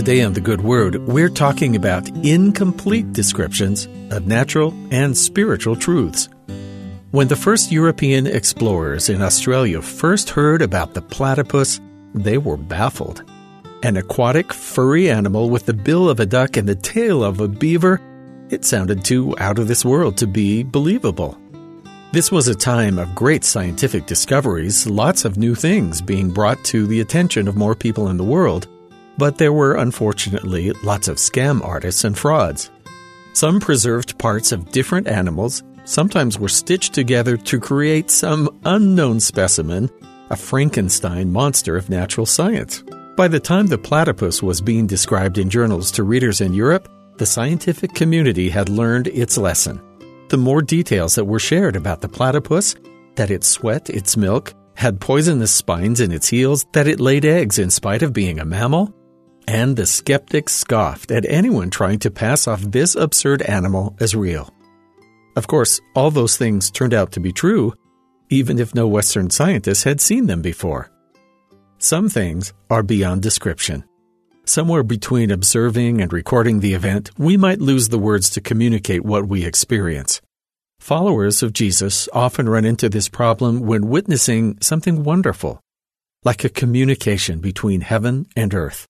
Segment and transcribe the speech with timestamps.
[0.00, 6.26] Today on The Good Word, we're talking about incomplete descriptions of natural and spiritual truths.
[7.10, 11.82] When the first European explorers in Australia first heard about the platypus,
[12.14, 13.30] they were baffled.
[13.82, 17.46] An aquatic, furry animal with the bill of a duck and the tail of a
[17.46, 18.00] beaver,
[18.48, 21.38] it sounded too out of this world to be believable.
[22.12, 26.86] This was a time of great scientific discoveries, lots of new things being brought to
[26.86, 28.66] the attention of more people in the world,
[29.20, 32.70] but there were unfortunately lots of scam artists and frauds.
[33.34, 39.90] Some preserved parts of different animals, sometimes were stitched together to create some unknown specimen,
[40.30, 42.82] a Frankenstein monster of natural science.
[43.14, 47.26] By the time the platypus was being described in journals to readers in Europe, the
[47.26, 49.82] scientific community had learned its lesson.
[50.30, 52.74] The more details that were shared about the platypus,
[53.16, 57.58] that it sweat its milk, had poisonous spines in its heels, that it laid eggs
[57.58, 58.94] in spite of being a mammal,
[59.50, 64.48] and the skeptics scoffed at anyone trying to pass off this absurd animal as real.
[65.34, 67.74] Of course, all those things turned out to be true,
[68.28, 70.88] even if no Western scientists had seen them before.
[71.78, 73.82] Some things are beyond description.
[74.44, 79.26] Somewhere between observing and recording the event, we might lose the words to communicate what
[79.26, 80.20] we experience.
[80.78, 85.60] Followers of Jesus often run into this problem when witnessing something wonderful,
[86.22, 88.86] like a communication between heaven and earth.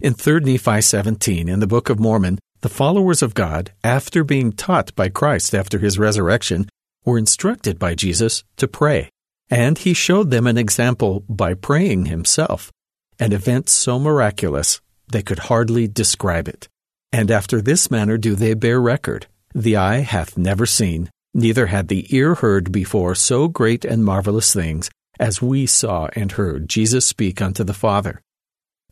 [0.00, 4.52] In 3 Nephi 17 in the Book of Mormon, the followers of God, after being
[4.52, 6.68] taught by Christ after his resurrection,
[7.04, 9.10] were instructed by Jesus to pray.
[9.50, 12.70] And he showed them an example by praying himself,
[13.18, 16.68] an event so miraculous they could hardly describe it.
[17.10, 21.88] And after this manner do they bear record The eye hath never seen, neither had
[21.88, 27.04] the ear heard before so great and marvelous things as we saw and heard Jesus
[27.04, 28.22] speak unto the Father.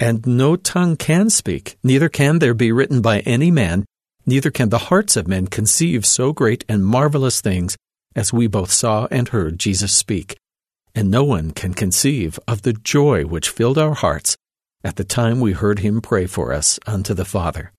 [0.00, 3.84] And no tongue can speak, neither can there be written by any man,
[4.24, 7.76] neither can the hearts of men conceive so great and marvelous things
[8.16, 10.38] as we both saw and heard Jesus speak.
[10.94, 14.38] And no one can conceive of the joy which filled our hearts
[14.82, 17.70] at the time we heard him pray for us unto the Father.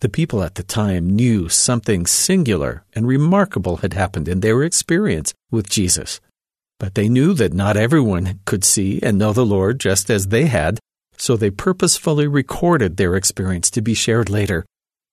[0.00, 5.32] The people at the time knew something singular and remarkable had happened in their experience
[5.50, 6.20] with Jesus.
[6.78, 10.46] But they knew that not everyone could see and know the Lord just as they
[10.46, 10.78] had,
[11.16, 14.64] so they purposefully recorded their experience to be shared later,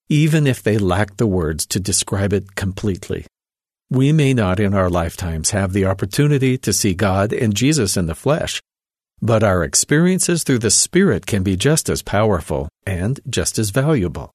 [0.08, 3.26] even if they lacked the words to describe it completely.
[3.90, 8.06] We may not in our lifetimes have the opportunity to see God and Jesus in
[8.06, 8.62] the flesh,
[9.20, 14.32] but our experiences through the Spirit can be just as powerful and just as valuable.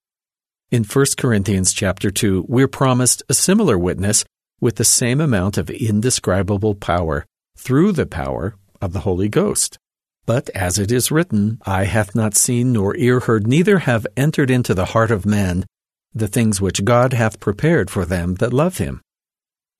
[0.69, 4.25] In 1 Corinthians chapter 2, we're promised a similar witness
[4.59, 7.25] with the same amount of indescribable power
[7.57, 9.77] through the power of the Holy Ghost.
[10.27, 14.51] But as it is written, Eye hath not seen nor ear heard, neither have entered
[14.51, 15.65] into the heart of man
[16.13, 19.01] the things which God hath prepared for them that love him.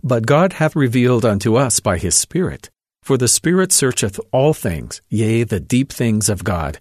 [0.02, 2.70] But God hath revealed unto us by his Spirit.
[3.04, 6.80] For the Spirit searcheth all things, yea, the deep things of God.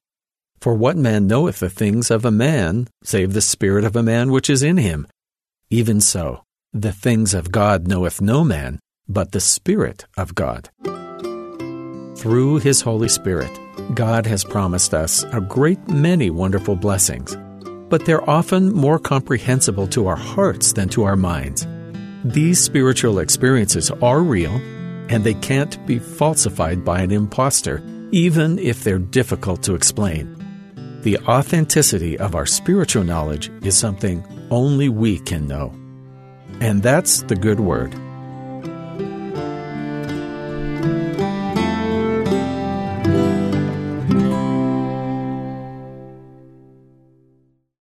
[0.60, 4.31] For what man knoweth the things of a man, save the Spirit of a man
[4.31, 5.09] which is in him?
[5.71, 8.78] Even so, the things of God knoweth no man,
[9.09, 10.71] but the Spirit of God.
[12.26, 13.56] Through His Holy Spirit,
[13.94, 17.37] God has promised us a great many wonderful blessings,
[17.88, 21.69] but they're often more comprehensible to our hearts than to our minds.
[22.25, 24.50] These spiritual experiences are real,
[25.09, 30.34] and they can't be falsified by an impostor, even if they're difficult to explain.
[31.03, 35.72] The authenticity of our spiritual knowledge is something only we can know.
[36.60, 37.94] And that's the good word.